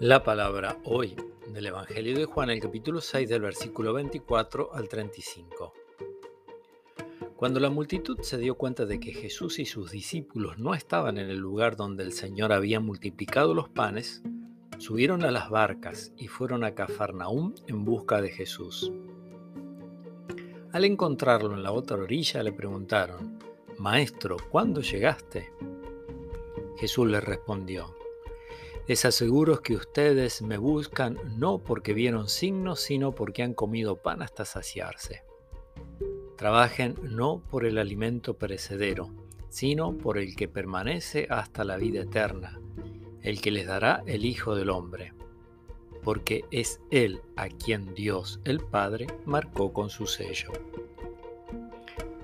La 0.00 0.22
palabra 0.22 0.78
hoy 0.84 1.14
del 1.52 1.66
Evangelio 1.66 2.16
de 2.16 2.24
Juan, 2.24 2.48
el 2.48 2.58
capítulo 2.58 3.02
6 3.02 3.28
del 3.28 3.42
versículo 3.42 3.92
24 3.92 4.72
al 4.72 4.88
35. 4.88 5.74
Cuando 7.36 7.60
la 7.60 7.68
multitud 7.68 8.18
se 8.22 8.38
dio 8.38 8.54
cuenta 8.54 8.86
de 8.86 8.98
que 8.98 9.12
Jesús 9.12 9.58
y 9.58 9.66
sus 9.66 9.90
discípulos 9.90 10.56
no 10.58 10.72
estaban 10.72 11.18
en 11.18 11.28
el 11.28 11.36
lugar 11.36 11.76
donde 11.76 12.02
el 12.02 12.14
Señor 12.14 12.50
había 12.50 12.80
multiplicado 12.80 13.52
los 13.52 13.68
panes, 13.68 14.22
subieron 14.78 15.22
a 15.22 15.30
las 15.30 15.50
barcas 15.50 16.14
y 16.16 16.28
fueron 16.28 16.64
a 16.64 16.74
Cafarnaúm 16.74 17.52
en 17.66 17.84
busca 17.84 18.22
de 18.22 18.30
Jesús. 18.30 18.90
Al 20.72 20.86
encontrarlo 20.86 21.52
en 21.52 21.62
la 21.62 21.72
otra 21.72 21.98
orilla 21.98 22.42
le 22.42 22.52
preguntaron, 22.52 23.38
Maestro, 23.76 24.38
¿cuándo 24.48 24.80
llegaste? 24.80 25.52
Jesús 26.78 27.06
les 27.06 27.22
respondió, 27.22 27.99
les 28.90 29.04
aseguro 29.04 29.62
que 29.62 29.76
ustedes 29.76 30.42
me 30.42 30.58
buscan 30.58 31.16
no 31.38 31.58
porque 31.58 31.94
vieron 31.94 32.28
signos, 32.28 32.80
sino 32.80 33.12
porque 33.12 33.44
han 33.44 33.54
comido 33.54 34.02
pan 34.02 34.20
hasta 34.20 34.44
saciarse. 34.44 35.22
Trabajen 36.36 36.96
no 37.00 37.40
por 37.40 37.64
el 37.64 37.78
alimento 37.78 38.36
perecedero, 38.36 39.14
sino 39.48 39.96
por 39.96 40.18
el 40.18 40.34
que 40.34 40.48
permanece 40.48 41.28
hasta 41.30 41.62
la 41.62 41.76
vida 41.76 42.00
eterna, 42.00 42.60
el 43.22 43.40
que 43.40 43.52
les 43.52 43.68
dará 43.68 44.02
el 44.06 44.24
Hijo 44.24 44.56
del 44.56 44.70
Hombre, 44.70 45.12
porque 46.02 46.44
es 46.50 46.80
Él 46.90 47.22
a 47.36 47.46
quien 47.46 47.94
Dios 47.94 48.40
el 48.42 48.58
Padre 48.58 49.06
marcó 49.24 49.72
con 49.72 49.88
su 49.88 50.06
sello. 50.06 50.50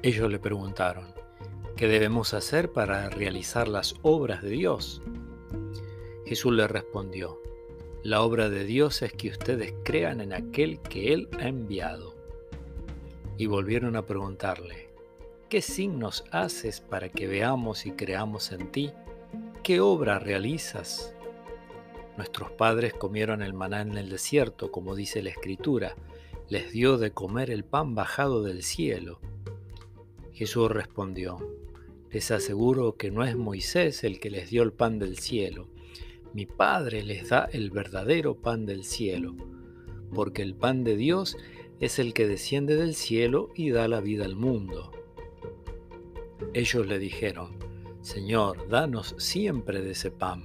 Ellos 0.00 0.30
le 0.32 0.38
preguntaron, 0.38 1.08
¿qué 1.76 1.88
debemos 1.88 2.32
hacer 2.32 2.72
para 2.72 3.10
realizar 3.10 3.68
las 3.68 3.96
obras 4.00 4.40
de 4.42 4.48
Dios? 4.48 5.02
Jesús 6.26 6.54
le 6.54 6.66
respondió, 6.66 7.38
la 8.02 8.22
obra 8.22 8.48
de 8.48 8.64
Dios 8.64 9.02
es 9.02 9.12
que 9.12 9.28
ustedes 9.28 9.74
crean 9.82 10.22
en 10.22 10.32
aquel 10.32 10.80
que 10.80 11.12
Él 11.12 11.28
ha 11.38 11.48
enviado. 11.48 12.14
Y 13.36 13.46
volvieron 13.46 13.94
a 13.96 14.06
preguntarle, 14.06 14.88
¿qué 15.50 15.60
signos 15.60 16.24
haces 16.30 16.80
para 16.80 17.10
que 17.10 17.26
veamos 17.26 17.84
y 17.84 17.92
creamos 17.92 18.52
en 18.52 18.72
ti? 18.72 18.90
¿Qué 19.62 19.80
obra 19.80 20.18
realizas? 20.18 21.14
Nuestros 22.16 22.50
padres 22.52 22.94
comieron 22.94 23.42
el 23.42 23.52
maná 23.52 23.82
en 23.82 23.98
el 23.98 24.08
desierto, 24.08 24.70
como 24.70 24.94
dice 24.94 25.22
la 25.22 25.30
Escritura, 25.30 25.94
les 26.48 26.72
dio 26.72 26.96
de 26.96 27.10
comer 27.10 27.50
el 27.50 27.64
pan 27.64 27.94
bajado 27.94 28.42
del 28.42 28.62
cielo. 28.62 29.18
Jesús 30.32 30.70
respondió, 30.70 31.38
les 32.10 32.30
aseguro 32.30 32.96
que 32.96 33.10
no 33.10 33.24
es 33.24 33.36
Moisés 33.36 34.04
el 34.04 34.20
que 34.20 34.30
les 34.30 34.48
dio 34.48 34.62
el 34.62 34.72
pan 34.72 34.98
del 34.98 35.18
cielo 35.18 35.73
mi 36.34 36.46
Padre 36.46 37.04
les 37.04 37.28
da 37.28 37.48
el 37.52 37.70
verdadero 37.70 38.34
pan 38.34 38.66
del 38.66 38.82
cielo, 38.82 39.36
porque 40.12 40.42
el 40.42 40.56
pan 40.56 40.82
de 40.82 40.96
Dios 40.96 41.36
es 41.78 42.00
el 42.00 42.12
que 42.12 42.26
desciende 42.26 42.74
del 42.74 42.96
cielo 42.96 43.50
y 43.54 43.70
da 43.70 43.86
la 43.86 44.00
vida 44.00 44.24
al 44.24 44.34
mundo. 44.34 44.90
Ellos 46.52 46.86
le 46.88 46.98
dijeron, 46.98 47.56
Señor, 48.00 48.68
danos 48.68 49.14
siempre 49.16 49.80
de 49.80 49.92
ese 49.92 50.10
pan. 50.10 50.44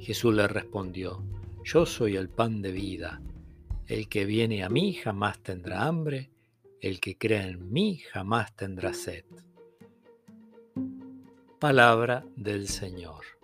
Jesús 0.00 0.34
le 0.34 0.48
respondió, 0.48 1.22
Yo 1.64 1.84
soy 1.84 2.16
el 2.16 2.30
pan 2.30 2.62
de 2.62 2.72
vida. 2.72 3.20
El 3.86 4.08
que 4.08 4.24
viene 4.24 4.64
a 4.64 4.70
mí 4.70 4.94
jamás 4.94 5.42
tendrá 5.42 5.86
hambre, 5.86 6.30
el 6.80 6.98
que 6.98 7.18
cree 7.18 7.42
en 7.42 7.70
mí 7.70 7.98
jamás 8.10 8.56
tendrá 8.56 8.94
sed. 8.94 9.24
Palabra 11.60 12.24
del 12.36 12.68
Señor. 12.68 13.41